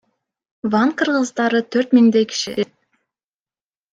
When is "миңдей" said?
1.99-2.27